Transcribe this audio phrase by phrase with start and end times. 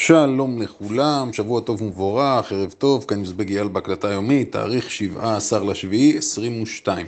[0.00, 6.18] שלום לכולם, שבוע טוב ומבורך, ערב טוב, כאן מדבר אייל בהקלטה יומית, תאריך 17 לשביעי
[6.18, 7.06] 22.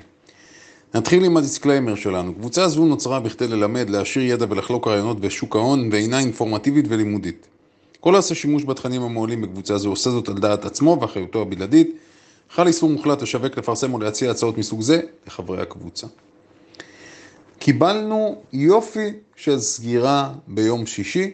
[0.94, 2.34] נתחיל עם ה disclaimer שלנו.
[2.34, 7.46] קבוצה זו נוצרה בכדי ללמד, להעשיר ידע ולחלוק רעיונות בשוק ההון והינה אינפורמטיבית ולימודית.
[8.00, 11.96] כל העושה שימוש בתכנים המועלים בקבוצה זו עושה זאת על דעת עצמו ואחריותו הבלעדית.
[12.50, 16.06] חל איסור מוחלט לשווק, לפרסם או להציע הצעות מסוג זה לחברי הקבוצה.
[17.58, 21.30] קיבלנו יופי של סגירה ביום שישי,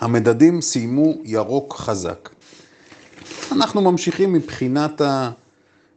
[0.00, 2.30] המדדים סיימו ירוק חזק.
[3.52, 5.00] אנחנו ממשיכים מבחינת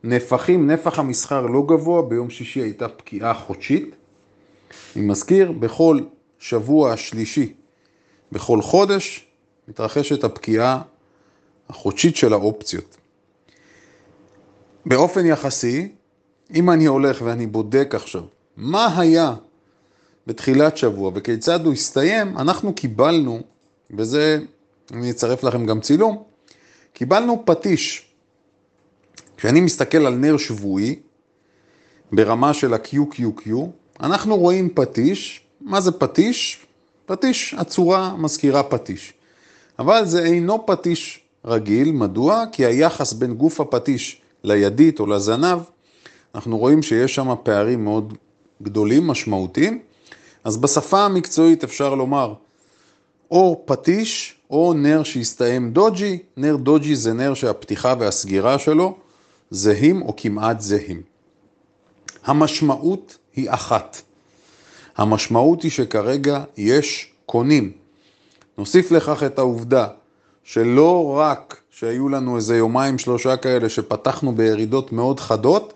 [0.03, 3.95] הנפחים, נפח המסחר לא גבוה, ביום שישי הייתה פקיעה חודשית.
[4.95, 5.99] אני מזכיר, בכל
[6.39, 7.53] שבוע שלישי,
[8.31, 9.25] בכל חודש,
[9.67, 10.81] מתרחשת הפקיעה
[11.69, 12.97] החודשית של האופציות.
[14.85, 15.91] באופן יחסי,
[16.55, 18.23] אם אני הולך ואני בודק עכשיו
[18.57, 19.33] מה היה
[20.27, 23.41] בתחילת שבוע וכיצד הוא הסתיים, אנחנו קיבלנו
[23.91, 24.39] וזה,
[24.93, 26.23] אני אצרף לכם גם צילום,
[26.93, 28.05] קיבלנו פטיש.
[29.37, 30.99] כשאני מסתכל על נר שבועי,
[32.11, 33.51] ברמה של ה-QQQ,
[33.99, 36.65] אנחנו רואים פטיש, מה זה פטיש?
[37.05, 39.13] פטיש, הצורה מזכירה פטיש.
[39.79, 42.43] אבל זה אינו פטיש רגיל, מדוע?
[42.51, 45.59] כי היחס בין גוף הפטיש לידית או לזנב,
[46.35, 48.13] אנחנו רואים שיש שם פערים מאוד
[48.61, 49.79] גדולים, משמעותיים.
[50.43, 52.33] אז בשפה המקצועית אפשר לומר
[53.31, 56.19] או פטיש או נר שהסתיים דוג'י.
[56.37, 58.97] נר דוג'י זה נר שהפתיחה והסגירה שלו
[59.51, 61.01] זהים או כמעט זהים.
[62.25, 64.01] המשמעות היא אחת.
[64.97, 67.71] המשמעות היא שכרגע יש קונים.
[68.57, 69.87] נוסיף לכך את העובדה
[70.43, 75.73] שלא רק שהיו לנו איזה יומיים שלושה כאלה שפתחנו בירידות מאוד חדות,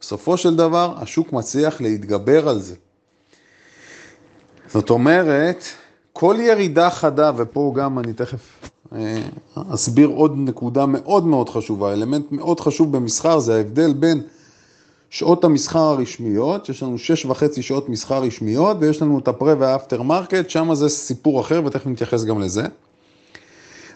[0.00, 2.74] בסופו של דבר השוק מצליח להתגבר על זה.
[4.68, 5.64] זאת אומרת,
[6.12, 9.22] כל ירידה חדה, ופה גם אני תכף אה,
[9.74, 14.22] אסביר עוד נקודה מאוד מאוד חשובה, אלמנט מאוד חשוב במסחר זה ההבדל בין
[15.10, 19.54] שעות המסחר הרשמיות, יש לנו שש וחצי שעות מסחר רשמיות, ויש לנו את ה pre
[19.58, 22.62] וה after market, שם זה סיפור אחר, ותכף נתייחס גם לזה.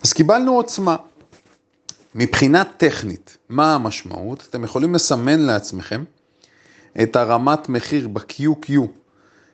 [0.02, 0.96] אז קיבלנו עוצמה.
[2.14, 4.46] מבחינה טכנית, מה המשמעות?
[4.50, 6.04] אתם יכולים לסמן לעצמכם
[7.02, 8.72] את הרמת מחיר ב-QQ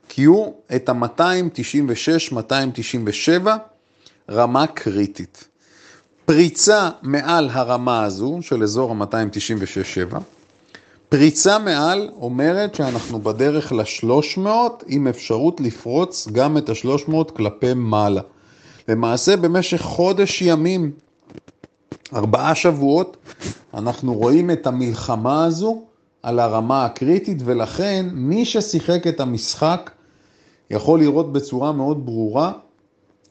[0.09, 0.21] Q
[0.75, 3.47] את ה-296-297
[4.31, 5.47] רמה קריטית.
[6.25, 10.15] פריצה מעל הרמה הזו של אזור ה-296-7,
[11.09, 14.47] פריצה מעל אומרת שאנחנו בדרך ל-300
[14.87, 18.21] עם אפשרות לפרוץ גם את ה-300 כלפי מעלה.
[18.87, 20.91] למעשה במשך חודש ימים,
[22.13, 23.17] ארבעה שבועות,
[23.73, 25.83] אנחנו רואים את המלחמה הזו
[26.23, 29.91] על הרמה הקריטית, ולכן מי ששיחק את המשחק
[30.69, 32.51] יכול לראות בצורה מאוד ברורה,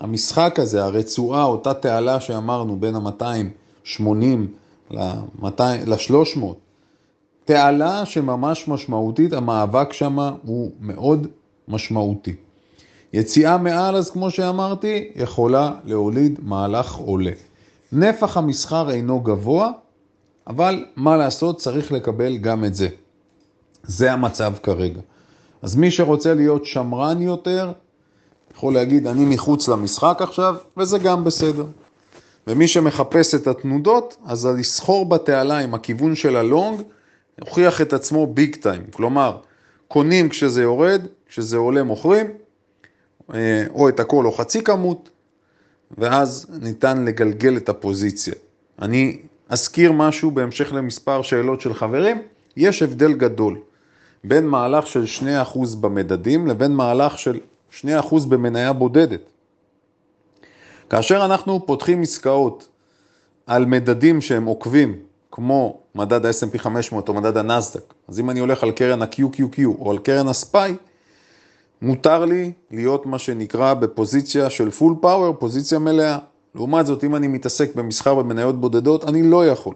[0.01, 4.01] המשחק הזה, הרצועה, אותה תעלה שאמרנו בין ה-280
[4.91, 6.41] ל-300,
[7.45, 11.27] תעלה שממש משמעותית, המאבק שם הוא מאוד
[11.69, 12.35] משמעותי.
[13.13, 17.33] יציאה מעל, אז כמו שאמרתי, יכולה להוליד מהלך עולה.
[17.93, 19.71] נפח המסחר אינו גבוה,
[20.47, 22.89] אבל מה לעשות, צריך לקבל גם את זה.
[23.83, 25.01] זה המצב כרגע.
[25.63, 27.73] אז מי שרוצה להיות שמרן יותר,
[28.57, 31.67] יכול להגיד, אני מחוץ למשחק עכשיו, וזה גם בסדר.
[32.47, 36.83] ומי שמחפש את התנודות, אז לסחור בתעלה עם הכיוון של הלונג,
[37.41, 38.83] הוכיח את עצמו ביג טיים.
[38.93, 39.39] כלומר,
[39.89, 42.27] קונים כשזה יורד, כשזה עולה מוכרים,
[43.35, 45.11] אה, או את הכל או חצי כמות,
[45.99, 48.35] ואז ניתן לגלגל את הפוזיציה.
[48.83, 49.19] אני
[49.53, 52.23] אזכיר משהו בהמשך למספר שאלות של חברים,
[52.57, 53.59] יש הבדל גדול
[54.25, 55.05] בין מהלך של
[55.53, 57.41] 2% במדדים לבין מהלך של
[57.81, 57.85] 2%
[58.29, 59.21] במניה בודדת.
[60.91, 62.69] כאשר אנחנו פותחים עסקאות
[63.47, 64.97] על מדדים שהם עוקבים,
[65.31, 69.91] כמו מדד ה-S&P 500 או מדד הנסדק, אז אם אני הולך על קרן ה-QQQ או
[69.91, 70.77] על קרן ה SPY,
[71.83, 76.19] מותר לי להיות מה שנקרא בפוזיציה של full power, פוזיציה מלאה.
[76.55, 79.75] לעומת זאת, אם אני מתעסק במסחר במניות בודדות, אני לא יכול.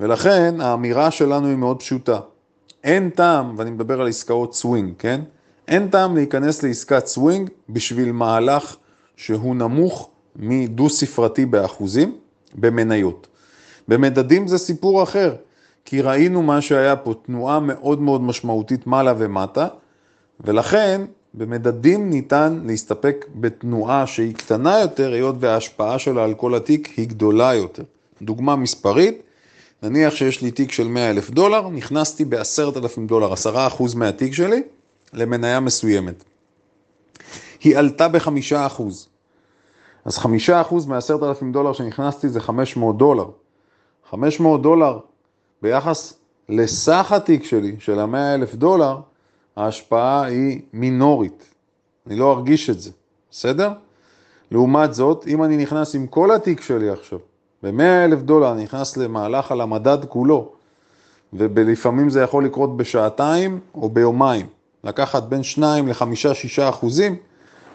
[0.00, 2.20] ולכן האמירה שלנו היא מאוד פשוטה.
[2.84, 5.20] אין טעם, ואני מדבר על עסקאות סווינג, כן?
[5.68, 8.76] אין טעם להיכנס לעסקת סווינג בשביל מהלך
[9.16, 12.16] שהוא נמוך מדו ספרתי באחוזים
[12.54, 13.26] במניות.
[13.88, 15.34] במדדים זה סיפור אחר,
[15.84, 19.68] כי ראינו מה שהיה פה, תנועה מאוד מאוד משמעותית מעלה ומטה,
[20.40, 21.00] ולכן
[21.34, 27.54] במדדים ניתן להסתפק בתנועה שהיא קטנה יותר, היות וההשפעה שלה על כל התיק היא גדולה
[27.54, 27.82] יותר.
[28.22, 29.22] דוגמה מספרית,
[29.82, 34.62] נניח שיש לי תיק של 100 אלף דולר, נכנסתי ב-10,000 דולר, 10% מהתיק שלי,
[35.12, 36.24] למניה מסוימת.
[37.64, 38.82] היא עלתה ב-5%.
[40.04, 43.26] אז חמישה אחוז מעשרת אלפים דולר שנכנסתי זה 500 דולר.
[44.10, 44.98] 500 דולר
[45.62, 46.14] ביחס
[46.48, 48.96] לסך התיק שלי, של המאה אלף דולר,
[49.56, 51.44] ההשפעה היא מינורית.
[52.06, 52.90] אני לא ארגיש את זה,
[53.30, 53.72] בסדר?
[54.50, 57.18] לעומת זאת, אם אני נכנס עם כל התיק שלי עכשיו,
[57.62, 60.52] ב-100 אלף דולר, אני נכנס למהלך על המדד כולו,
[61.32, 64.46] ולפעמים זה יכול לקרות בשעתיים או ביומיים,
[64.84, 67.16] לקחת בין 2 ל-5-6 אחוזים,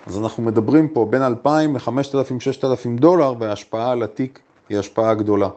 [0.08, 4.40] אז אנחנו מדברים פה בין 2,000 ל-5,000-6,000 דולר, וההשפעה על התיק
[4.70, 5.50] היא השפעה גדולה.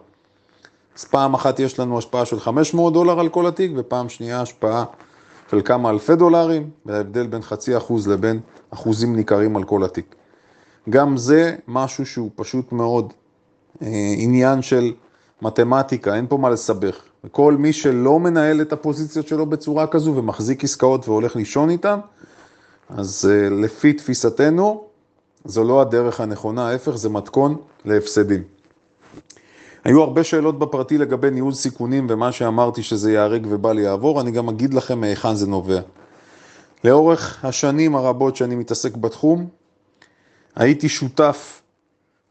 [0.99, 4.85] אז פעם אחת יש לנו השפעה של 500 דולר על כל התיק, ופעם שנייה השפעה
[5.65, 8.41] כמה אלפי דולרים, וההבדל בין חצי אחוז לבין
[8.71, 10.15] אחוזים ניכרים על כל התיק.
[10.91, 13.13] גם זה משהו שהוא פשוט מאוד
[13.83, 14.93] אה, עניין של
[15.43, 17.03] מתמטיקה, אין פה מה לסבך.
[17.25, 21.99] וכל מי שלא מנהל את הפוזיציות שלו בצורה כזו ומחזיק עסקאות והולך לישון איתן,
[22.89, 24.85] אז אה, לפי תפיסתנו,
[25.45, 28.43] זו לא הדרך הנכונה, ההפך, זה מתכון להפסדים.
[29.85, 34.49] היו הרבה שאלות בפרטי לגבי ניהול סיכונים ומה שאמרתי שזה ייהרג ובל יעבור, אני גם
[34.49, 35.81] אגיד לכם מהיכן זה נובע.
[36.85, 39.47] לאורך השנים הרבות שאני מתעסק בתחום,
[40.57, 41.63] הייתי שותף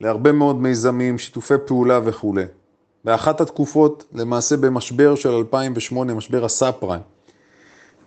[0.02, 2.46] להרבה מאוד מיזמים, שיתופי פעולה וכולי.
[3.06, 7.02] באחת התקופות, למעשה במשבר של 2008, משבר הסאב פריים,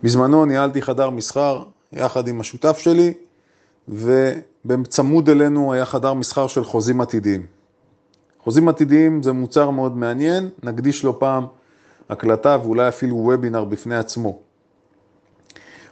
[0.03, 3.13] בזמנו ניהלתי חדר מסחר יחד עם השותף שלי,
[3.89, 7.60] ובצמוד אלינו היה חדר מסחר של חוזים עתידיים.
[8.45, 11.47] חוזים עתידיים זה מוצר מאוד מעניין, נקדיש לו פעם
[12.09, 14.39] הקלטה ואולי אפילו וובינר בפני עצמו.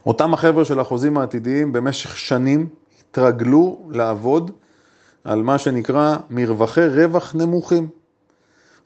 [0.05, 2.67] אותם החבר'ה של החוזים העתידיים במשך שנים
[2.99, 4.51] התרגלו לעבוד
[5.23, 7.87] על מה שנקרא מרווחי רווח נמוכים.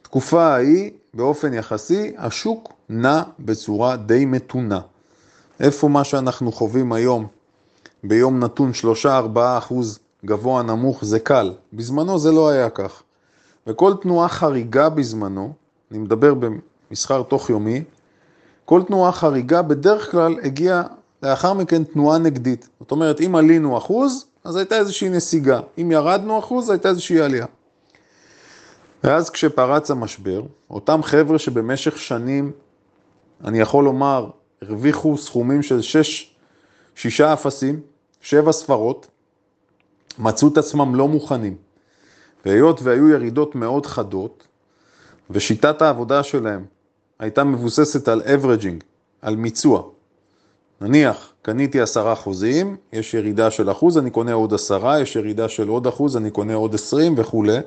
[0.01, 4.79] תקופה ההיא, באופן יחסי, השוק נע בצורה די מתונה.
[5.59, 7.27] איפה מה שאנחנו חווים היום,
[8.03, 8.71] ביום נתון
[9.05, 9.07] 3-4
[9.37, 11.53] אחוז גבוה נמוך, זה קל.
[11.73, 13.03] בזמנו זה לא היה כך.
[13.67, 15.53] וכל תנועה חריגה בזמנו,
[15.91, 17.83] אני מדבר במסחר תוך יומי,
[18.65, 20.83] כל תנועה חריגה בדרך כלל הגיעה
[21.23, 22.69] לאחר מכן תנועה נגדית.
[22.79, 25.59] זאת אומרת, אם עלינו אחוז, אז הייתה איזושהי נסיגה.
[25.77, 27.45] אם ירדנו אחוז, הייתה איזושהי עלייה.
[29.03, 32.51] ואז כשפרץ המשבר, אותם חבר'ה שבמשך שנים,
[33.43, 34.29] אני יכול לומר,
[34.61, 36.35] הרוויחו סכומים של שש,
[36.95, 37.79] שישה אפסים,
[38.21, 39.07] שבע ספרות,
[40.19, 41.55] מצאו את עצמם לא מוכנים.
[42.45, 44.47] והיות והיו ירידות מאוד חדות,
[45.29, 46.65] ושיטת העבודה שלהם
[47.19, 48.83] הייתה מבוססת על averaging,
[49.21, 49.83] על מיצוע.
[50.81, 55.67] נניח, קניתי עשרה חוזים, יש ירידה של אחוז, אני קונה עוד עשרה, יש ירידה של
[55.67, 57.57] עוד אחוז, אני קונה עוד עשרים וכולי.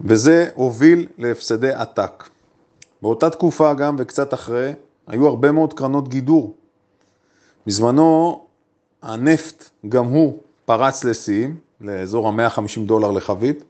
[0.00, 2.28] וזה הוביל להפסדי עתק.
[3.02, 4.72] באותה תקופה גם וקצת אחרי,
[5.06, 6.54] היו הרבה מאוד קרנות גידור.
[7.66, 8.44] בזמנו
[9.02, 13.64] הנפט גם הוא פרץ לשיאים, לאזור ה-150 דולר לחבית,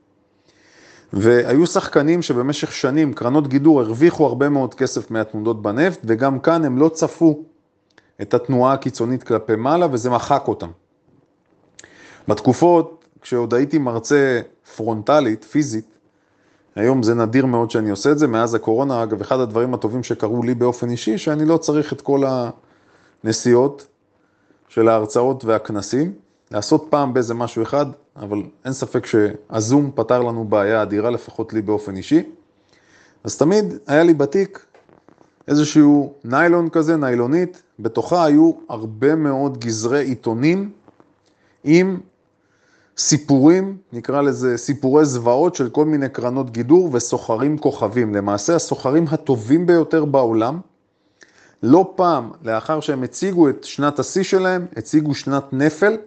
[1.13, 6.77] והיו שחקנים שבמשך שנים, קרנות גידור, הרוויחו הרבה מאוד כסף מהתנודות בנפט, וגם כאן הם
[6.77, 7.43] לא צפו
[8.21, 10.69] את התנועה הקיצונית כלפי מעלה, וזה מחק אותם.
[12.27, 14.41] בתקופות, כשעוד הייתי מרצה
[14.75, 15.85] פרונטלית, פיזית,
[16.75, 20.43] היום זה נדיר מאוד שאני עושה את זה, מאז הקורונה, אגב, אחד הדברים הטובים שקרו
[20.43, 22.23] לי באופן אישי, שאני לא צריך את כל
[23.23, 23.87] הנסיעות
[24.67, 26.13] של ההרצאות והכנסים,
[26.51, 31.61] לעשות פעם באיזה משהו אחד, אבל אין ספק שהזום פתר לנו בעיה אדירה, לפחות לי
[31.61, 32.23] באופן אישי.
[33.23, 34.65] אז תמיד היה לי בתיק
[35.47, 40.71] איזשהו ניילון כזה, ניילונית, בתוכה היו הרבה מאוד גזרי עיתונים
[41.63, 41.99] עם
[42.97, 48.15] סיפורים, נקרא לזה סיפורי זוועות של כל מיני קרנות גידור וסוחרים כוכבים.
[48.15, 50.59] למעשה הסוחרים הטובים ביותר בעולם,
[51.63, 55.97] לא פעם לאחר שהם הציגו את שנת השיא שלהם, הציגו שנת נפל,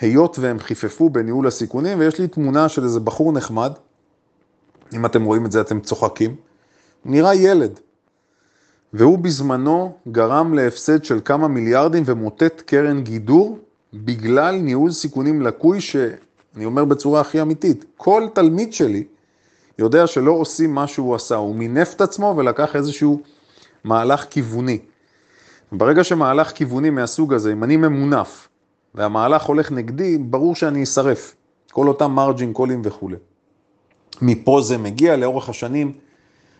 [0.00, 3.72] היות והם חיפפו בניהול הסיכונים, ויש לי תמונה של איזה בחור נחמד,
[4.92, 6.36] אם אתם רואים את זה אתם צוחקים,
[7.04, 7.80] נראה ילד,
[8.92, 13.58] והוא בזמנו גרם להפסד של כמה מיליארדים ומוטט קרן גידור
[13.94, 19.04] בגלל ניהול סיכונים לקוי, שאני אומר בצורה הכי אמיתית, כל תלמיד שלי
[19.78, 23.22] יודע שלא עושים מה שהוא עשה, הוא מינף את עצמו ולקח איזשהו
[23.84, 24.78] מהלך כיווני.
[25.72, 28.47] ברגע שמהלך כיווני מהסוג הזה, אם אני ממונף
[28.98, 31.34] והמהלך הולך נגדי, ברור שאני אשרף.
[31.72, 33.16] כל אותם מרג'ין קולים וכולי.
[34.22, 35.92] מפה זה מגיע לאורך השנים.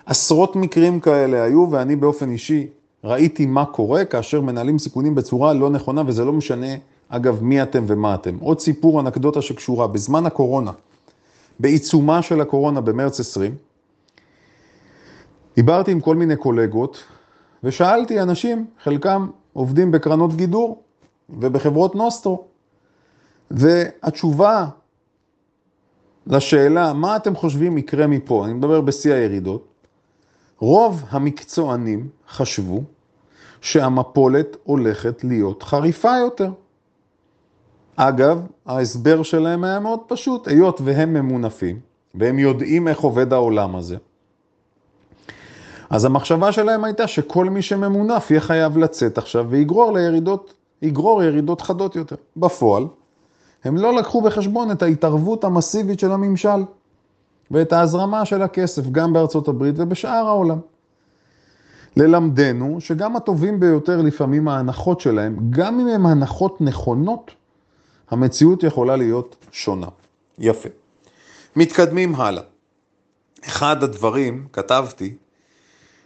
[0.07, 2.67] עשרות מקרים כאלה היו, ואני באופן אישי
[3.05, 6.67] ראיתי מה קורה כאשר מנהלים סיכונים בצורה לא נכונה, וזה לא משנה,
[7.09, 8.37] אגב, מי אתם ומה אתם.
[8.41, 10.73] עוד סיפור, אנקדוטה שקשורה, בזמן הקורונה,
[11.61, 13.55] בעיצומה של הקורונה במרץ 20,
[15.57, 17.05] דיברתי עם כל מיני קולגות,
[17.65, 20.83] ושאלתי אנשים, חלקם עובדים בקרנות גידור
[21.31, 22.45] ובחברות נוסטרו,
[23.51, 24.67] והתשובה
[26.27, 29.69] לשאלה מה אתם חושבים יקרה מפה, אני מדבר בשיא הירידות,
[30.59, 32.83] רוב המקצוענים חשבו
[33.61, 36.51] שהמפולת הולכת להיות חריפה יותר.
[37.97, 41.81] אגב, ההסבר שלהם היה מאוד פשוט, היות והם ממונפים,
[42.15, 43.97] והם יודעים איך עובד העולם הזה.
[45.91, 51.61] אז המחשבה שלהם הייתה שכל מי שממונף יהיה חייב לצאת עכשיו ויגרור לירידות, יגרור ירידות
[51.61, 52.17] חדות יותר.
[52.37, 52.87] בפועל,
[53.65, 56.65] הם לא לקחו בחשבון את ההתערבות המסיבית של הממשל
[57.51, 60.59] ואת ההזרמה של הכסף גם בארצות הברית ובשאר העולם.
[61.97, 67.31] ללמדנו שגם הטובים ביותר לפעמים ההנחות שלהם, גם אם הן הנחות נכונות,
[68.11, 69.87] המציאות יכולה להיות שונה.
[70.39, 70.69] יפה.
[71.57, 72.43] מתקדמים הלאה.
[73.47, 75.15] אחד הדברים, כתבתי,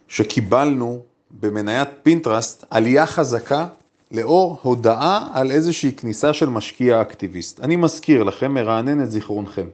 [0.09, 1.01] שקיבלנו
[1.41, 3.67] במניית פינטרסט עלייה חזקה
[4.13, 7.61] לאור הודעה על איזושהי כניסה של משקיע אקטיביסט.
[7.61, 9.67] אני מזכיר לכם, מרענן את זיכרונכם.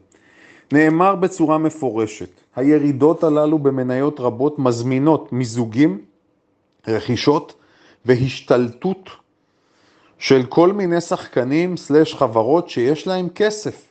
[0.73, 6.01] נאמר בצורה מפורשת, הירידות הללו במניות רבות מזמינות מיזוגים,
[6.89, 7.55] רכישות
[8.05, 9.11] והשתלטות
[10.19, 13.87] של כל מיני שחקנים slash חברות שיש להם כסף.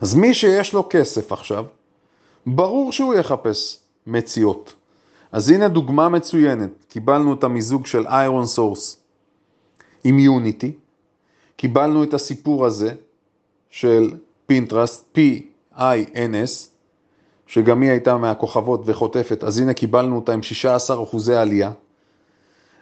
[0.00, 1.64] אז מי שיש לו כסף עכשיו,
[2.46, 4.74] ברור שהוא יחפש מציאות.
[5.32, 8.98] אז הנה דוגמה מצוינת, קיבלנו את המיזוג של איירון סורס
[10.04, 10.72] עם יוניטי,
[11.56, 12.92] קיבלנו את הסיפור הזה
[13.70, 14.10] של
[14.46, 16.68] פינטרסט, P-I-N-S,
[17.46, 21.72] שגם היא הייתה מהכוכבות וחוטפת, אז הנה קיבלנו אותה עם 16 אחוזי עלייה.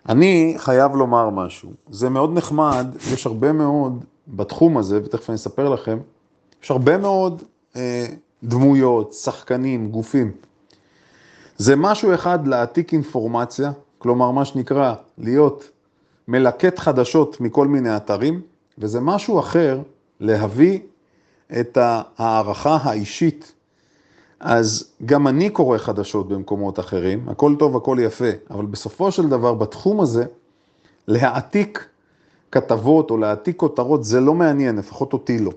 [0.09, 5.69] אני חייב לומר משהו, זה מאוד נחמד, יש הרבה מאוד בתחום הזה, ותכף אני אספר
[5.69, 5.99] לכם,
[6.63, 7.43] יש הרבה מאוד
[7.77, 8.07] אה,
[8.43, 10.33] דמויות, שחקנים, גופים.
[11.59, 15.71] זה משהו אחד להעתיק אינפורמציה, כלומר מה שנקרא להיות
[16.29, 18.41] מלקט חדשות מכל מיני אתרים,
[18.79, 19.81] וזה משהו אחר
[20.21, 20.79] להביא
[21.61, 23.53] את ההערכה האישית.
[24.41, 29.55] אז גם אני קורא חדשות במקומות אחרים, הכל טוב, הכל יפה, אבל בסופו של דבר
[29.55, 30.25] בתחום הזה,
[31.09, 31.89] להעתיק
[32.53, 35.53] כתבות או להעתיק כותרות זה לא מעניין, לפחות אותי לא.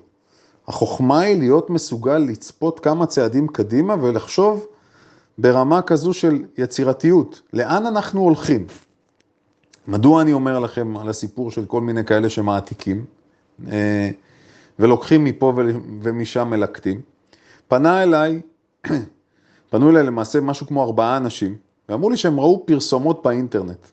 [0.68, 4.66] החוכמה היא להיות מסוגל לצפות כמה צעדים קדימה ולחשוב
[5.38, 8.66] ברמה כזו של יצירתיות, לאן אנחנו הולכים?
[9.88, 13.06] מדוע אני אומר לכם על הסיפור של כל מיני כאלה שמעתיקים
[13.72, 14.10] אה,
[14.80, 15.54] ולוקחים מפה
[16.02, 17.02] ומשם מלקטים?
[17.68, 18.42] פנה אליי,
[19.70, 21.56] פנו אליי למעשה משהו כמו ארבעה אנשים,
[21.90, 23.88] ואמרו לי שהם ראו פרסומות באינטרנט.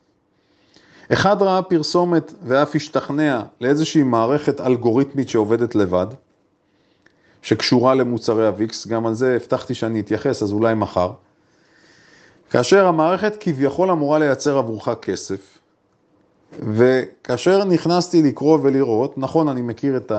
[1.13, 6.07] אחד ראה פרסומת ואף השתכנע לאיזושהי מערכת אלגוריתמית שעובדת לבד,
[7.43, 11.13] שקשורה למוצרי הוויקס, גם על זה הבטחתי שאני אתייחס, אז אולי מחר.
[12.55, 15.59] כאשר המערכת כביכול אמורה לייצר עבורך כסף,
[16.75, 20.13] וכאשר נכנסתי לקרוא ולראות, נכון, אני מכיר את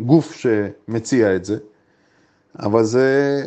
[0.00, 1.58] הגוף שמציע את זה,
[2.58, 3.42] אבל זה,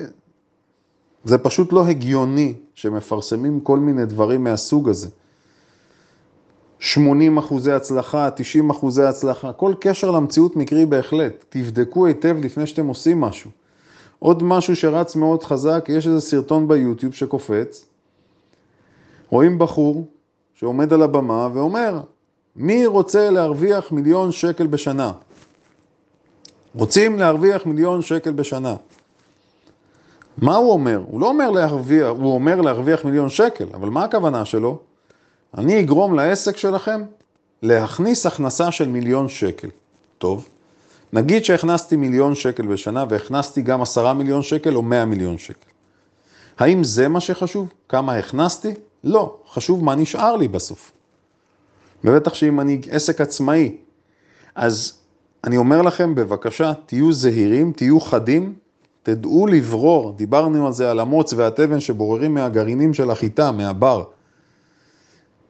[1.23, 5.09] זה פשוט לא הגיוני שמפרסמים כל מיני דברים מהסוג הזה.
[6.79, 11.45] 80 אחוזי הצלחה, 90 אחוזי הצלחה, כל קשר למציאות מקרי בהחלט.
[11.49, 13.51] תבדקו היטב לפני שאתם עושים משהו.
[14.19, 17.85] עוד משהו שרץ מאוד חזק, יש איזה סרטון ביוטיוב שקופץ,
[19.29, 20.07] רואים בחור
[20.55, 21.99] שעומד על הבמה ואומר,
[22.55, 25.11] מי רוצה להרוויח מיליון שקל בשנה?
[26.75, 28.75] רוצים להרוויח מיליון שקל בשנה.
[30.37, 31.03] מה הוא אומר?
[31.07, 34.79] הוא לא אומר להרוויח, הוא אומר להרוויח מיליון שקל, אבל מה הכוונה שלו?
[35.57, 37.01] אני אגרום לעסק שלכם
[37.63, 39.69] להכניס הכנסה של מיליון שקל.
[40.17, 40.49] טוב,
[41.13, 45.69] נגיד שהכנסתי מיליון שקל בשנה והכנסתי גם עשרה מיליון שקל או מאה מיליון שקל.
[46.59, 47.67] האם זה מה שחשוב?
[47.89, 48.73] כמה הכנסתי?
[49.03, 50.91] לא, חשוב מה נשאר לי בסוף.
[52.03, 53.77] ובטח שאם אני עסק עצמאי,
[54.55, 54.93] אז
[55.43, 58.53] אני אומר לכם, בבקשה, תהיו זהירים, תהיו חדים,
[59.03, 64.03] תדעו לברור, דיברנו על זה, על המוץ והתבן שבוררים מהגרעינים של החיטה, מהבר.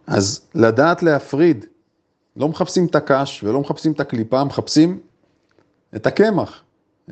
[0.08, 1.66] אז לדעת להפריד,
[2.38, 5.00] לא מחפשים את הקש ולא מחפשים את הקליפה, מחפשים
[5.96, 6.64] את הקמח,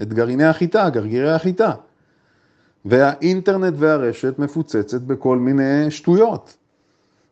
[0.01, 1.71] את גרעיני החיטה, גרגירי החיטה.
[2.85, 6.57] והאינטרנט והרשת מפוצצת בכל מיני שטויות.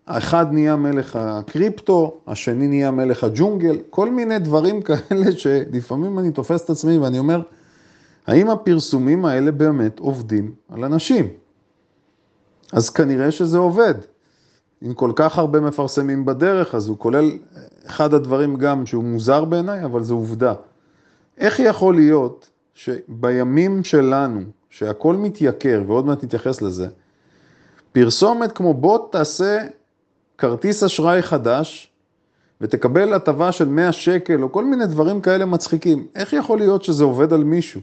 [0.08, 6.66] האחד נהיה מלך הקריפטו, השני נהיה מלך הג'ונגל, כל מיני דברים כאלה שלפעמים אני תופס
[6.66, 7.42] את עצמי ואני אומר,
[8.28, 11.28] האם הפרסומים האלה באמת עובדים על אנשים?
[12.74, 13.94] אז כנראה שזה עובד.
[14.84, 17.32] אם כל כך הרבה מפרסמים בדרך, אז הוא כולל
[17.86, 20.54] אחד הדברים גם שהוא מוזר בעיניי, אבל זו עובדה.
[21.38, 26.88] איך יכול להיות שבימים שלנו, שהכל מתייקר, ועוד מעט נתייחס לזה,
[27.92, 29.60] פרסומת כמו בוא תעשה
[30.38, 31.92] כרטיס אשראי חדש,
[32.62, 36.08] ותקבל הטבה של 100 שקל או כל מיני דברים כאלה מצחיקים.
[36.16, 37.82] איך יכול להיות שזה עובד על מישהו?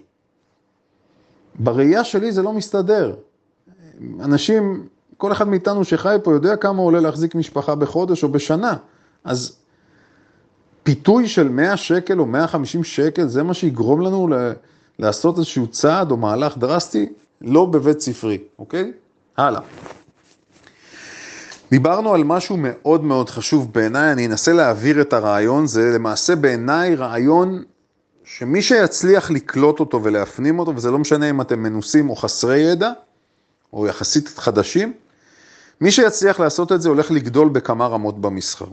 [1.58, 3.14] בראייה שלי זה לא מסתדר.
[4.20, 8.76] אנשים, כל אחד מאיתנו שחי פה יודע כמה עולה להחזיק משפחה בחודש או בשנה.
[9.24, 9.56] אז
[10.82, 14.28] פיתוי של 100 שקל או 150 שקל, זה מה שיגרום לנו
[14.98, 17.08] לעשות איזשהו צעד או מהלך דרסטי?
[17.40, 18.92] לא בבית ספרי, אוקיי?
[19.36, 19.60] הלאה.
[21.70, 26.94] דיברנו על משהו מאוד מאוד חשוב בעיניי, אני אנסה להעביר את הרעיון, זה למעשה בעיניי
[26.94, 27.62] רעיון
[28.24, 32.92] שמי שיצליח לקלוט אותו ולהפנים אותו, וזה לא משנה אם אתם מנוסים או חסרי ידע,
[33.72, 34.92] או יחסית חדשים,
[35.80, 38.66] מי שיצליח לעשות את זה הולך לגדול בכמה רמות במסחר.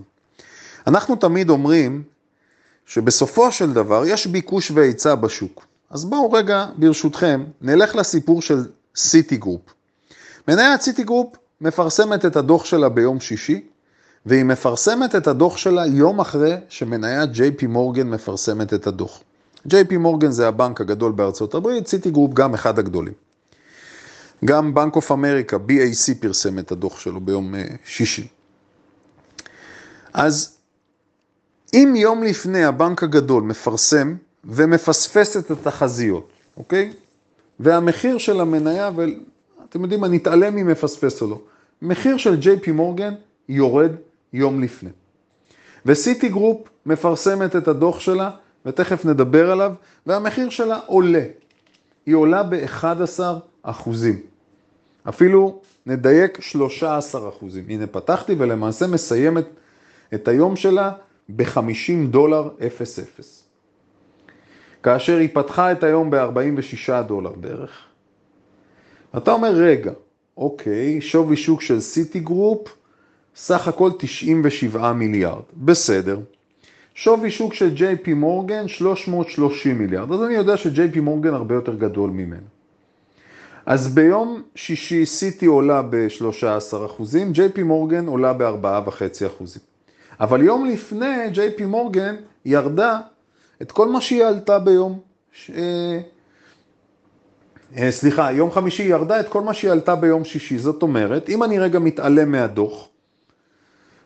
[0.90, 2.04] אנחנו תמיד אומרים
[2.86, 5.66] שבסופו של דבר יש ביקוש והיצע בשוק.
[5.90, 8.66] אז בואו רגע, ברשותכם, נלך לסיפור של
[8.96, 9.62] סיטי גרופ.
[10.48, 13.62] מניית סיטי גרופ מפרסמת את הדוח שלה ביום שישי,
[14.26, 19.20] והיא מפרסמת את הדוח שלה יום אחרי שמניית ג'יי פי מורגן מפרסמת את הדוח.
[19.68, 23.14] ג'יי פי מורגן זה הבנק הגדול בארצות הברית, סיטי גרופ גם אחד הגדולים.
[24.46, 28.28] גם בנק אוף אמריקה, BAC פרסם את הדוח שלו ביום אה, שישי.
[30.14, 30.59] אז
[31.74, 36.94] אם יום לפני הבנק הגדול מפרסם ומפספס את התחזיות, אוקיי?
[37.60, 41.40] והמחיר של המניה, ואתם יודעים, אני אתעלם אם מפספס או לא,
[41.82, 43.14] מחיר של ג'יי פי מורגן
[43.50, 43.92] יורד
[44.34, 44.90] יום לפני.
[45.86, 48.32] וסיטי גרופ מפרסמת את הדוח שלה,
[48.66, 49.74] ותכף נדבר עליו,
[50.06, 51.24] והמחיר שלה עולה.
[52.06, 53.20] היא עולה ב-11
[53.64, 54.20] אחוזים.
[55.10, 57.66] אפילו נדייק 13 אחוזים.
[57.70, 59.46] הנה פתחתי ולמעשה מסיימת
[60.14, 60.92] את היום שלה
[61.36, 63.24] ב-50 דולר 0.0.
[64.84, 67.86] כאשר היא פתחה את היום ב-46 דולר בערך.
[69.18, 69.92] אתה אומר, רגע,
[70.38, 72.76] אוקיי, שווי שוק של סיטי גרופ,
[73.36, 76.20] סך הכל 97 מיליארד, בסדר.
[76.94, 81.56] שווי שוק של ג'יי פי מורגן, 330 מיליארד, אז אני יודע שג'יי פי מורגן הרבה
[81.56, 82.48] יותר גדול ממנו.
[83.66, 89.62] אז ביום שישי סיטי עולה ב-13 אחוזים, ג'יי פי מורגן עולה ב-4.5 אחוזים.
[90.20, 93.00] אבל יום לפני ג'יי פי מורגן ירדה
[93.62, 95.00] את כל מה שהיא עלתה ביום,
[95.32, 95.52] ש...
[95.52, 96.00] אה,
[97.78, 100.58] אה, סליחה, יום חמישי ירדה את כל מה שהיא עלתה ביום שישי.
[100.58, 102.88] זאת אומרת, אם אני רגע מתעלם מהדוח,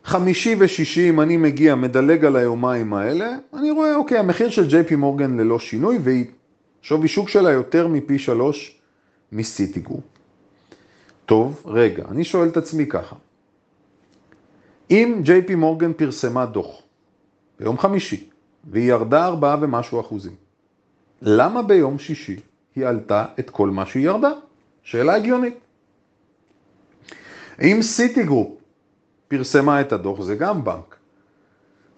[0.04, 4.84] חמישי ושישי, אם אני מגיע, מדלג על היומיים האלה, אני רואה, אוקיי, המחיר של ג'יי
[4.84, 6.26] פי מורגן ללא שינוי, והיא
[6.82, 8.80] שווי שוק שלה יותר מפי שלוש
[9.32, 10.04] מסיטי גרופ.
[11.26, 13.15] טוב, רגע, אני שואל את עצמי ככה,
[14.89, 16.82] אם ג'יי פי מורגן פרסמה דוח
[17.60, 18.30] ביום חמישי,
[18.63, 20.36] והיא ירדה ארבעה ומשהו אחוזים,
[21.22, 22.39] למה ביום שישי
[22.76, 24.32] היא עלתה את כל מה שהיא ירדה?
[24.84, 25.60] שאלה הגיונית.
[27.62, 28.52] אם סיטי גרופ
[29.28, 30.96] פרסמה את הדוח, זה גם בנק,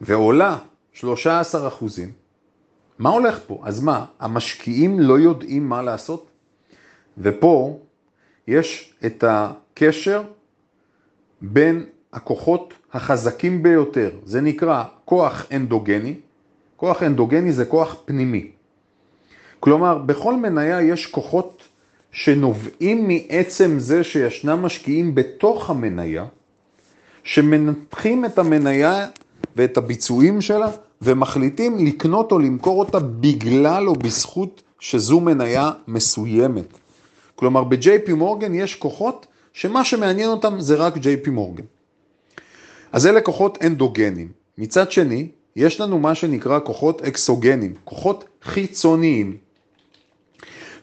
[0.01, 0.57] ועולה
[0.93, 2.11] 13 אחוזים,
[2.99, 3.61] מה הולך פה?
[3.63, 6.29] אז מה, המשקיעים לא יודעים מה לעשות?
[7.17, 7.79] ופה
[8.47, 10.23] יש את הקשר
[11.41, 16.13] בין הכוחות החזקים ביותר, זה נקרא כוח אנדוגני,
[16.75, 18.47] כוח אנדוגני זה כוח פנימי.
[19.59, 21.63] כלומר, בכל מניה יש כוחות
[22.11, 26.25] שנובעים מעצם זה שישנם משקיעים בתוך המניה,
[27.23, 29.07] שמנתחים את המניה
[29.55, 30.69] ואת הביצועים שלה,
[31.01, 36.77] ומחליטים לקנות או למכור אותה בגלל או בזכות שזו מניה מסוימת.
[37.35, 41.63] כלומר, ב-JP מורגן יש כוחות שמה שמעניין אותם זה רק JP מורגן.
[42.95, 44.31] אז אלה כוחות אנדוגנים.
[44.57, 49.37] מצד שני, יש לנו מה שנקרא כוחות אקסוגנים, כוחות חיצוניים.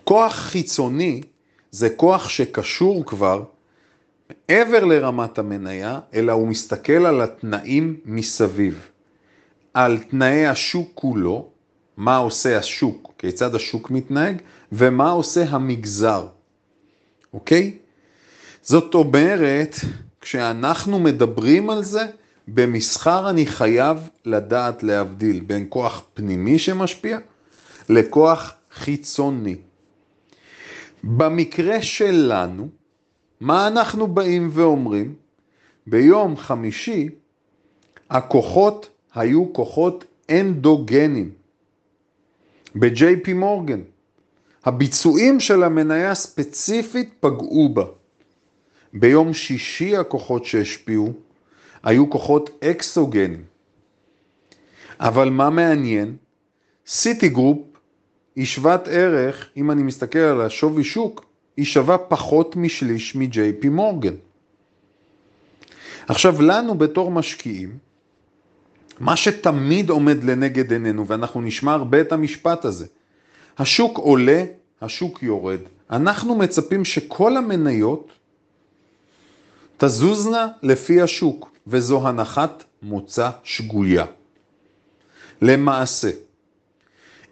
[0.05, 1.23] כוח חיצוני
[1.71, 3.43] זה כוח שקשור כבר
[4.31, 8.89] מעבר לרמת המניה, אלא הוא מסתכל על התנאים מסביב.
[9.75, 11.49] על תנאי השוק כולו,
[11.97, 14.37] מה עושה השוק, כיצד השוק מתנהג,
[14.73, 16.27] ומה עושה המגזר,
[17.35, 17.77] אוקיי?
[18.63, 19.77] זאת אומרת,
[20.23, 22.07] כשאנחנו מדברים על זה,
[22.49, 27.19] במסחר אני חייב לדעת להבדיל בין כוח פנימי שמשפיע
[27.89, 29.57] לכוח חיצוני.
[31.05, 32.69] במקרה שלנו,
[33.41, 35.15] מה אנחנו באים ואומרים?
[35.87, 37.09] ביום חמישי
[38.11, 41.31] הכוחות היו כוחות אנדוגנים
[42.75, 43.81] ב-JP מורגן.
[44.65, 47.85] הביצועים של המניה ספציפית פגעו בה.
[48.93, 51.13] ביום שישי הכוחות שהשפיעו
[51.83, 53.45] היו כוחות אקסוגנים.
[55.01, 56.17] אבל מה מעניין?
[56.87, 57.59] סיטי גרופ
[58.37, 61.25] היא שוות ערך, אם אני מסתכל על השווי שוק,
[61.57, 64.15] היא שווה פחות משליש מ-JP מורגן.
[66.09, 67.79] עכשיו, לנו בתור משקיעים,
[69.01, 72.87] מה שתמיד עומד לנגד עינינו, ואנחנו נשמע הרבה את המשפט הזה,
[73.59, 74.45] השוק עולה,
[74.83, 75.61] השוק יורד.
[75.91, 78.09] אנחנו מצפים שכל המניות
[79.77, 84.05] תזוזנה לפי השוק, וזו הנחת מוצא שגויה.
[85.43, 86.11] למעשה,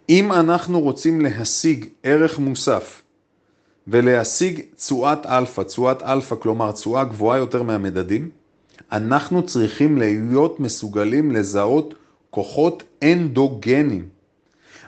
[0.09, 3.01] אם אנחנו רוצים להשיג ערך מוסף
[3.87, 8.29] ולהשיג תשואת אלפא, תשואת אלפא כלומר תשואה גבוהה יותר מהמדדים,
[8.91, 11.93] אנחנו צריכים להיות מסוגלים לזהות
[12.29, 14.09] כוחות אנדוגנים.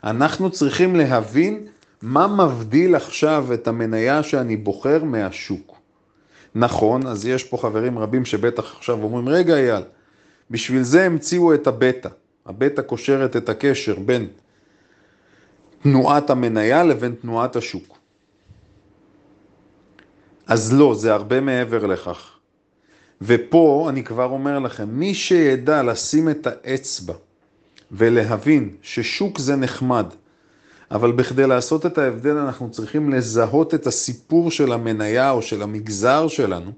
[0.04, 1.68] אנחנו צריכים להבין
[2.02, 5.83] מה מבדיל עכשיו את המניה שאני בוחר מהשוק.
[6.56, 9.84] נכון, אז יש פה חברים רבים שבטח עכשיו אומרים, רגע אייל,
[10.52, 12.10] בשביל זה המציאו את הבטא.
[12.46, 14.28] הבטא קושרת את הקשר בין
[15.84, 17.98] תנועת המניה לבין תנועת השוק.
[20.48, 22.30] אז לא, זה הרבה מעבר לכך.
[23.22, 27.14] ופה אני כבר אומר לכם, מי שידע לשים את האצבע
[27.92, 30.06] ולהבין ששוק זה נחמד,
[30.94, 36.28] אבל בכדי לעשות את ההבדל אנחנו צריכים לזהות את הסיפור של המניה או של המגזר
[36.28, 36.72] שלנו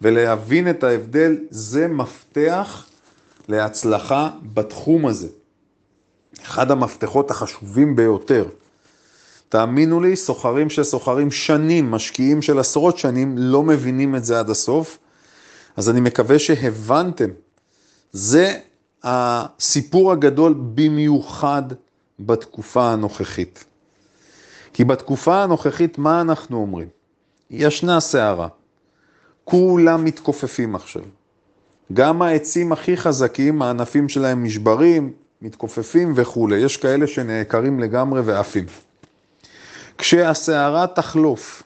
[0.00, 2.86] ולהבין את ההבדל, זה מפתח
[3.48, 5.28] להצלחה בתחום הזה.
[6.42, 8.48] אחד המפתחות החשובים ביותר.
[9.48, 14.98] תאמינו לי, סוחרים שסוחרים שנים, משקיעים של עשרות שנים, לא מבינים את זה עד הסוף.
[15.76, 17.28] אז אני מקווה שהבנתם.
[18.12, 18.58] זה
[19.02, 21.62] הסיפור הגדול במיוחד
[22.20, 23.64] בתקופה הנוכחית.
[24.72, 26.88] כי בתקופה הנוכחית, מה אנחנו אומרים?
[27.50, 28.48] ישנה סערה.
[29.44, 31.02] כולם מתכופפים עכשיו.
[31.92, 36.56] גם העצים הכי חזקים, הענפים שלהם נשברים, מתכופפים וכולי.
[36.56, 38.64] יש כאלה שנעקרים לגמרי ועפים.
[39.98, 41.62] כשהסערה תחלוף,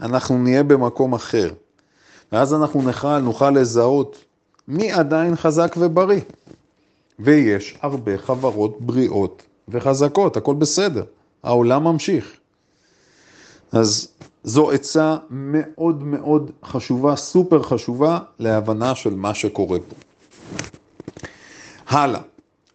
[0.00, 1.52] אנחנו נהיה במקום אחר.
[2.32, 4.24] ואז אנחנו נוכל, נוכל לזהות
[4.68, 6.20] מי עדיין חזק ובריא.
[7.18, 11.04] ויש הרבה חברות בריאות וחזקות, הכל בסדר,
[11.42, 12.36] העולם ממשיך.
[13.72, 14.08] אז
[14.44, 19.94] זו עצה מאוד מאוד חשובה, סופר חשובה, להבנה של מה שקורה פה.
[21.88, 22.20] הלאה,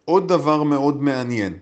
[0.04, 1.58] עוד דבר מאוד מעניין.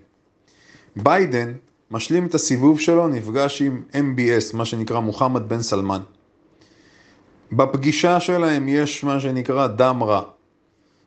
[0.95, 1.53] ביידן
[1.91, 6.01] משלים את הסיבוב שלו, נפגש עם MBS, מה שנקרא מוחמד בן סלמן.
[7.51, 10.21] בפגישה שלהם יש מה שנקרא דם רע.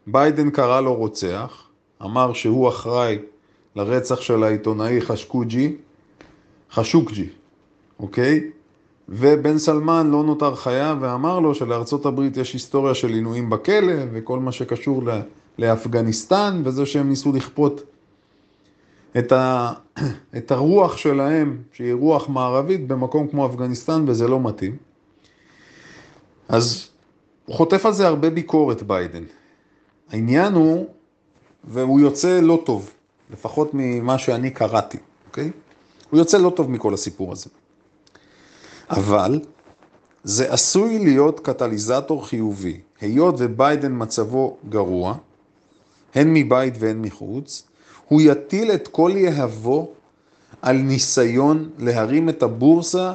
[0.06, 1.62] ביידן קרא לו רוצח,
[2.02, 3.18] אמר שהוא אחראי
[3.76, 5.76] לרצח של העיתונאי חשקוג'י,
[6.70, 7.28] חשוקג'י,
[8.00, 8.50] אוקיי?
[9.08, 14.38] ובן סלמן לא נותר חייב ואמר לו שלארצות הברית יש היסטוריה של עינויים בכלא וכל
[14.38, 15.02] מה שקשור
[15.58, 17.82] לאפגניסטן וזה שהם ניסו לכפות
[19.18, 19.72] את, ה,
[20.36, 24.76] את הרוח שלהם, שהיא רוח מערבית, במקום כמו אפגניסטן וזה לא מתאים.
[26.48, 26.88] אז
[27.44, 29.22] הוא חוטף על זה הרבה ביקורת ביידן.
[30.10, 30.86] העניין הוא,
[31.64, 32.90] והוא יוצא לא טוב,
[33.30, 35.50] לפחות ממה שאני קראתי, אוקיי?
[36.10, 37.50] הוא יוצא לא טוב מכל הסיפור הזה.
[38.90, 39.40] אבל
[40.24, 45.14] זה עשוי להיות קטליזטור חיובי, היות וביידן מצבו גרוע,
[46.14, 47.62] הן מבית והן מחוץ,
[48.08, 49.92] הוא יטיל את כל יהבו
[50.62, 53.14] על ניסיון להרים את הבורסה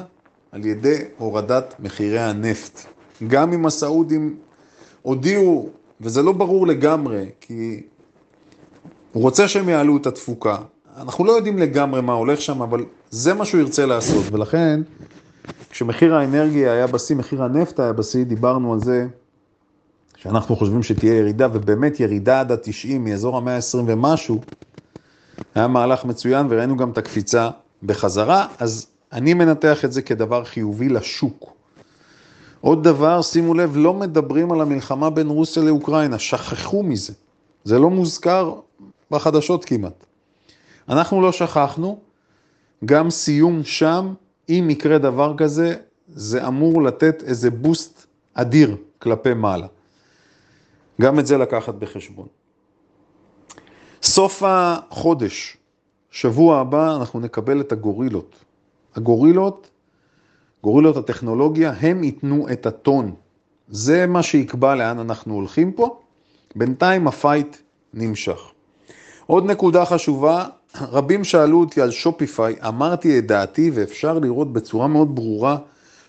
[0.52, 2.80] על ידי הורדת מחירי הנפט.
[3.26, 4.36] גם אם הסעודים
[5.02, 5.70] הודיעו,
[6.00, 7.82] וזה לא ברור לגמרי, כי
[9.12, 10.56] הוא רוצה שהם יעלו את התפוקה.
[10.96, 14.80] אנחנו לא יודעים לגמרי מה הולך שם, אבל זה מה שהוא ירצה לעשות, ולכן
[15.70, 19.06] כשמחיר האנרגיה היה בשיא, מחיר הנפט היה בשיא, דיברנו על זה
[20.16, 24.40] שאנחנו חושבים שתהיה ירידה, ובאמת ירידה עד ה-90 מאזור המאה ה-20 ומשהו,
[25.54, 27.50] היה מהלך מצוין וראינו גם את הקפיצה
[27.82, 31.52] בחזרה, אז אני מנתח את זה כדבר חיובי לשוק.
[32.60, 37.12] עוד דבר, שימו לב, לא מדברים על המלחמה בין רוסיה לאוקראינה, שכחו מזה.
[37.64, 38.54] זה לא מוזכר
[39.12, 40.04] בחדשות כמעט.
[40.88, 42.00] אנחנו לא שכחנו,
[42.84, 44.14] גם סיום שם,
[44.48, 45.74] אם יקרה דבר כזה,
[46.08, 49.66] זה אמור לתת איזה בוסט אדיר כלפי מעלה.
[51.00, 52.26] גם את זה לקחת בחשבון.
[54.02, 55.56] סוף החודש,
[56.10, 58.36] שבוע הבא, אנחנו נקבל את הגורילות.
[58.94, 59.70] הגורילות
[60.62, 63.14] גורילות הטכנולוגיה, הם ייתנו את הטון.
[63.68, 66.00] זה מה שיקבע לאן אנחנו הולכים פה.
[66.56, 67.56] בינתיים הפייט
[67.94, 68.51] נמשך.
[69.26, 70.44] עוד נקודה חשובה,
[70.80, 75.56] רבים שאלו אותי על שופיפיי, אמרתי את דעתי ואפשר לראות בצורה מאוד ברורה,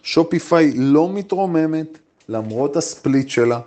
[0.04, 1.98] שופיפיי לא מתרוממת
[2.30, 3.60] למרות הספליט שלה.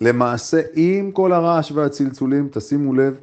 [0.00, 3.14] למעשה, עם כל הרעש והצלצולים, תשימו לב,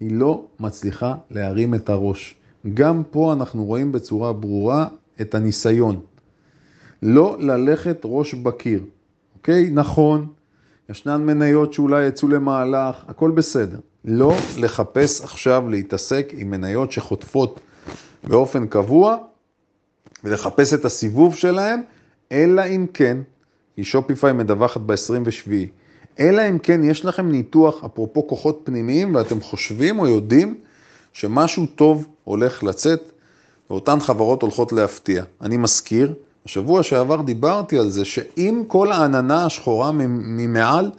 [0.00, 2.34] היא לא מצליחה להרים את הראש.
[2.74, 4.86] גם פה אנחנו רואים בצורה ברורה
[5.20, 6.00] את הניסיון.
[7.02, 8.84] לא ללכת ראש בקיר,
[9.38, 9.70] אוקיי?
[9.70, 10.26] נכון,
[10.90, 17.60] ישנן מניות שאולי יצאו למהלך, הכל בסדר, לא לחפש עכשיו להתעסק עם מניות שחוטפות
[18.24, 19.16] באופן קבוע
[20.24, 21.80] ולחפש את הסיבוב שלהם,
[22.32, 23.18] אלא אם כן,
[23.76, 25.50] כי Shopify מדווחת ב-27,
[26.20, 30.54] אלא אם כן יש לכם ניתוח, אפרופו כוחות פנימיים, ואתם חושבים או יודעים
[31.12, 33.12] שמשהו טוב הולך לצאת,
[33.70, 35.24] ואותן חברות הולכות להפתיע.
[35.40, 36.14] אני מזכיר,
[36.46, 40.90] השבוע שעבר דיברתי על זה, שעם כל העננה השחורה ממעל,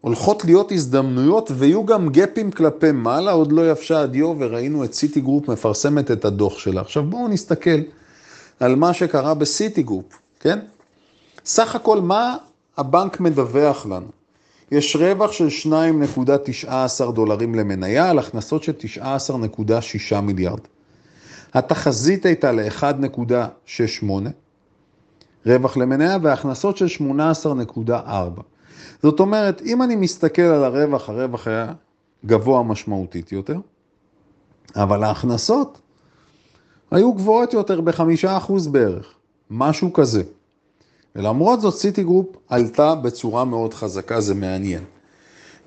[0.00, 5.20] הולכות להיות הזדמנויות ויהיו גם גאפים כלפי מעלה, עוד לא יבשה הדיו וראינו את סיטי
[5.20, 6.80] גרופ מפרסמת את הדוח שלה.
[6.80, 7.80] עכשיו בואו נסתכל
[8.60, 10.58] על מה שקרה בסיטי גרופ, כן?
[11.44, 12.36] סך הכל מה
[12.76, 14.06] הבנק מדווח לנו?
[14.70, 15.48] יש רווח של
[16.66, 20.60] 2.19 דולרים למניה על הכנסות של 19.6 מיליארד.
[21.54, 24.06] התחזית הייתה ל-1.68
[25.46, 27.90] רווח למניה והכנסות של 18.4.
[29.02, 31.72] זאת אומרת, אם אני מסתכל על הרווח, הרווח היה
[32.26, 33.58] גבוה משמעותית יותר,
[34.76, 35.80] אבל ההכנסות
[36.90, 39.14] היו גבוהות יותר בחמישה אחוז בערך,
[39.50, 40.22] משהו כזה.
[41.16, 44.84] ולמרות זאת סיטי גרופ עלתה בצורה מאוד חזקה, זה מעניין.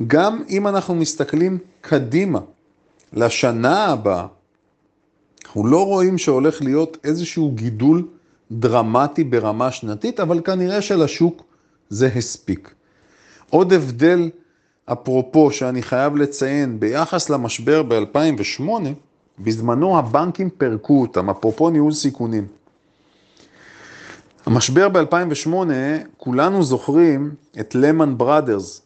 [0.08, 2.39] גם אם אנחנו מסתכלים קדימה
[3.13, 4.28] לשנה הבאה,
[5.46, 8.08] אנחנו לא רואים שהולך להיות איזשהו גידול
[8.52, 11.44] דרמטי ברמה שנתית, אבל כנראה שלשוק
[11.90, 12.74] זה הספיק.
[13.50, 14.30] עוד הבדל,
[14.86, 18.64] אפרופו, שאני חייב לציין, ביחס למשבר ב-2008,
[19.40, 22.48] בזמנו הבנקים פירקו אותם, אפרופו ניהול סיכונים.
[24.46, 25.54] המשבר ב-2008,
[26.18, 28.82] כולנו זוכרים את ליהמן ברדרס,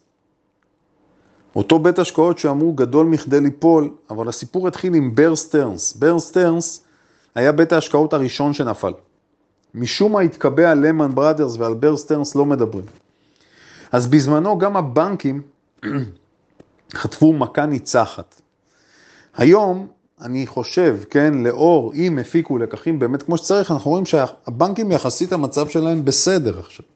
[1.56, 5.96] אותו בית השקעות שאמרו גדול מכדי ליפול, אבל הסיפור התחיל עם בר סטרנס.
[5.96, 6.82] בר סטרנס
[7.34, 8.92] היה בית ההשקעות הראשון שנפל.
[9.74, 12.84] משום מה התקבע על ליהמן ברדרס ועל בר סטרנס לא מדברים.
[13.92, 15.42] אז בזמנו גם הבנקים
[16.94, 18.40] חטפו מכה ניצחת.
[19.36, 19.86] היום,
[20.20, 25.68] אני חושב, כן, לאור, אם הפיקו לקחים באמת כמו שצריך, אנחנו רואים שהבנקים יחסית המצב
[25.68, 26.86] שלהם בסדר עכשיו.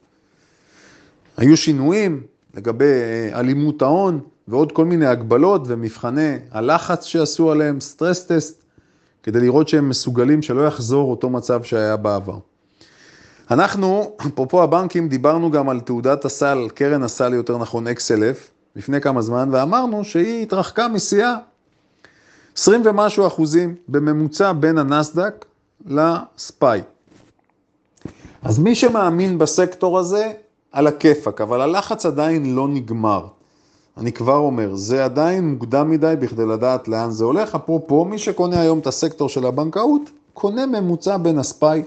[1.37, 8.25] היו שינויים לגבי אה, אלימות ההון ועוד כל מיני הגבלות ומבחני הלחץ שעשו עליהם, סטרס
[8.25, 8.63] טסט,
[9.23, 12.37] כדי לראות שהם מסוגלים שלא יחזור אותו מצב שהיה בעבר.
[13.51, 18.37] אנחנו, אפרופו הבנקים, דיברנו גם על תעודת הסל, קרן הסל יותר נכון, XLF,
[18.75, 21.35] לפני כמה זמן, ואמרנו שהיא התרחקה משיאה
[22.57, 25.45] 20 ומשהו אחוזים בממוצע בין הנסדק
[25.85, 26.81] לספיי.
[28.43, 30.31] אז מי שמאמין בסקטור הזה,
[30.71, 33.25] על הכיפאק, אבל הלחץ עדיין לא נגמר.
[33.97, 37.55] אני כבר אומר, זה עדיין מוקדם מדי בכדי לדעת לאן זה הולך.
[37.55, 40.01] אפרופו, מי שקונה היום את הסקטור של הבנקאות,
[40.33, 41.83] קונה ממוצע בין הספיי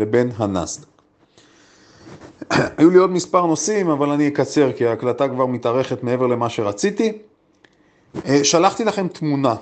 [0.00, 0.86] לבין הנסדק.
[2.50, 7.18] היו לי עוד מספר נושאים, אבל אני אקצר, כי ההקלטה כבר מתארכת מעבר למה שרציתי.
[8.26, 9.54] אה, שלחתי לכם תמונה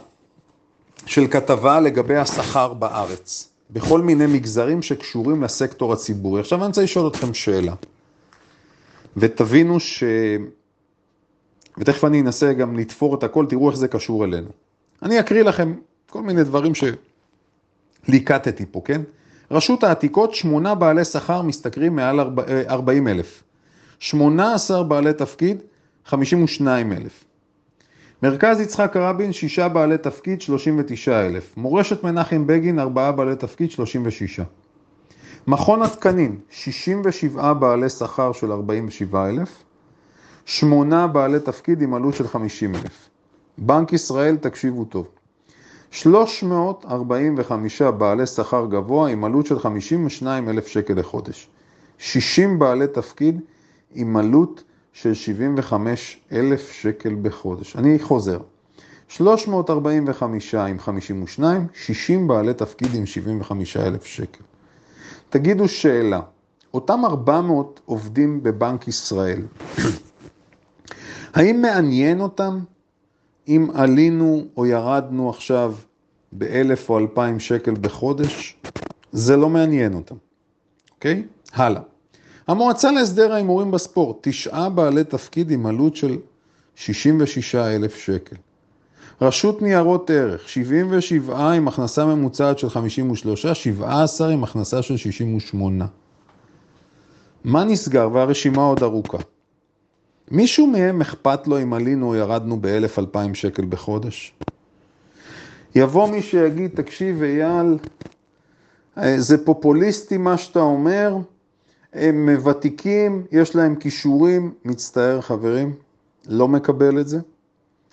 [1.07, 6.41] של כתבה לגבי השכר בארץ, בכל מיני מגזרים שקשורים לסקטור הציבורי.
[6.41, 7.75] עכשיו אני רוצה לשאול אתכם שאלה,
[9.17, 10.05] ותבינו ש...
[11.79, 14.49] ותכף אני אנסה גם לתפור את הכל, תראו איך זה קשור אלינו.
[15.03, 15.75] אני אקריא לכם
[16.11, 16.73] כל מיני דברים
[18.05, 19.03] שליקטתי פה, כן?
[19.51, 22.21] רשות העתיקות, שמונה בעלי שכר משתכרים מעל
[22.69, 23.43] 40 אלף.
[23.99, 25.63] 18 בעלי תפקיד,
[26.07, 27.25] 52 אלף.
[28.23, 31.57] מרכז יצחק רבין, שישה בעלי תפקיד, 39 אלף.
[31.57, 34.41] מורשת מנחם בגין, ארבעה בעלי תפקיד, 36.
[35.47, 39.63] מכון התקנים, 67 בעלי שכר של 47 אלף.
[40.45, 43.09] שמונה בעלי תפקיד עם עלות של 50 אלף.
[43.59, 45.09] בנק ישראל, תקשיבו טוב,
[45.91, 51.49] 345 בעלי שכר גבוה עם עלות של 52 אלף שקל לחודש.
[51.99, 53.41] 60 בעלי תפקיד
[53.95, 57.77] עם עלות של 75 אלף שקל בחודש.
[57.77, 58.39] אני חוזר.
[59.09, 64.45] 345 עם 52, 60 בעלי תפקיד עם 75 אלף שקל.
[65.31, 66.21] תגידו שאלה,
[66.75, 69.43] אותם 400 עובדים בבנק ישראל,
[71.35, 72.59] האם מעניין אותם
[73.49, 75.75] אם עלינו או ירדנו עכשיו
[76.33, 78.57] באלף או אלפיים שקל בחודש?
[79.13, 80.15] זה לא מעניין אותם,
[80.95, 81.25] אוקיי?
[81.53, 81.83] הלאה.
[82.49, 86.19] המועצה להסדר ההימורים בספורט, תשעה בעלי תפקיד עם עלות של
[86.75, 88.37] 66 אלף שקל.
[89.21, 95.87] רשות ניירות ערך, 77 עם הכנסה ממוצעת של 53, 17 עם הכנסה של 68.
[97.45, 98.09] מה נסגר?
[98.13, 99.19] והרשימה עוד ארוכה.
[100.31, 104.35] מישהו מהם אכפת לו אם עלינו או ירדנו באלף אלפיים שקל בחודש?
[105.75, 107.79] יבוא מי שיגיד, תקשיב אייל,
[108.99, 111.17] אה, זה פופוליסטי מה שאתה אומר,
[111.93, 115.75] הם ותיקים, יש להם כישורים, מצטער חברים,
[116.29, 117.19] לא מקבל את זה.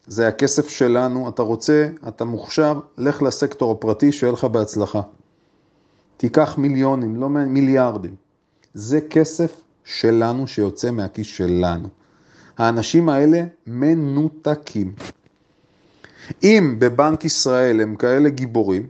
[0.08, 5.02] זה הכסף שלנו, אתה רוצה, אתה מוכשר, לך לסקטור הפרטי, שיהיה לך בהצלחה.
[6.18, 8.16] תיקח מיליונים, לא מיליארדים.
[8.74, 11.88] זה כסף שלנו שיוצא מהכיס שלנו.
[12.58, 14.94] האנשים האלה מנותקים.
[16.44, 18.88] אם בבנק ישראל הם כאלה גיבורים,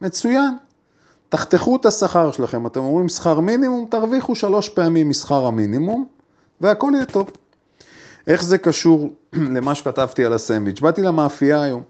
[0.00, 0.56] מצוין.
[1.28, 6.06] תחתכו את השכר שלכם, אתם אומרים שכר מינימום, תרוויחו שלוש פעמים משכר המינימום,
[6.60, 7.30] והכל יהיה טוב.
[8.26, 9.14] איך זה קשור
[9.54, 10.80] למה שכתבתי על הסנדוויץ'?
[10.80, 11.82] באתי למאפייה היום,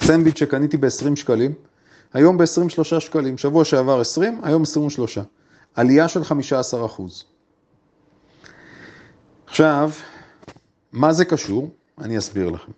[0.00, 1.52] סנדוויץ' שקניתי ב-20 שקלים,
[2.12, 5.18] היום ב-23 שקלים, שבוע שעבר 20, היום 23,
[5.74, 7.24] עלייה של 15 אחוז.
[9.48, 9.90] עכשיו,
[10.92, 11.70] מה זה קשור?
[12.00, 12.72] אני אסביר לכם.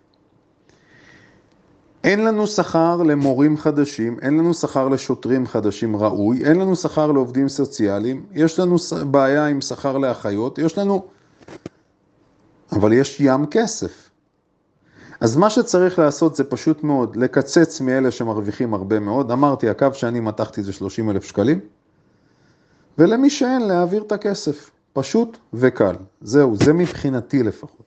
[2.03, 7.49] אין לנו שכר למורים חדשים, אין לנו שכר לשוטרים חדשים ראוי, אין לנו שכר לעובדים
[7.49, 8.75] סוציאליים, יש לנו
[9.11, 11.05] בעיה עם שכר לאחיות, יש לנו...
[12.71, 14.09] אבל יש ים כסף.
[15.19, 19.31] אז מה שצריך לעשות זה פשוט מאוד לקצץ מאלה שמרוויחים הרבה מאוד.
[19.31, 21.59] אמרתי, הקו שאני מתחתי זה 30 אלף שקלים,
[22.97, 24.71] ולמי שאין, להעביר את הכסף.
[24.93, 25.95] פשוט וקל.
[26.21, 27.83] זהו, זה מבחינתי לפחות.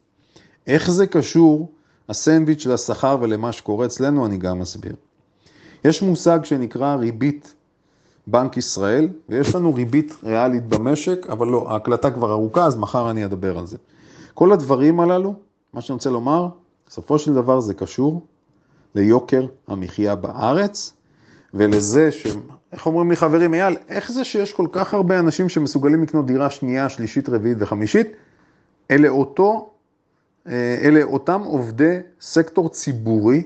[0.66, 1.72] איך זה קשור,
[2.08, 4.94] הסנדוויץ' לשכר ולמה שקורה אצלנו, אני גם אסביר.
[5.84, 7.54] יש מושג שנקרא ריבית
[8.26, 13.24] בנק ישראל, ויש לנו ריבית ריאלית במשק, אבל לא, ההקלטה כבר ארוכה, אז מחר אני
[13.24, 13.76] אדבר על זה.
[14.34, 15.34] כל הדברים הללו,
[15.72, 16.48] מה שאני רוצה לומר,
[16.88, 18.26] בסופו של דבר זה קשור
[18.94, 20.92] ליוקר המחיה בארץ,
[21.54, 22.26] ולזה ש...
[22.74, 26.50] איך אומרים לי חברים, אייל, איך זה שיש כל כך הרבה אנשים שמסוגלים לקנות דירה
[26.50, 28.06] שנייה, שלישית, רביעית וחמישית?
[28.90, 29.70] אלה אותו,
[30.48, 33.42] אה, אלה אותם עובדי סקטור ציבורי,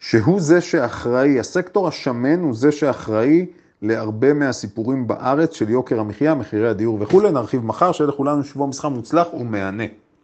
[0.00, 3.46] שהוא זה שאחראי, הסקטור השמן הוא זה שאחראי
[3.82, 8.88] להרבה מהסיפורים בארץ של יוקר המחיה, מחירי הדיור וכולי, נרחיב מחר, שיהיה לכולנו שבוע מסחר
[8.88, 9.84] מוצלח ומהנה.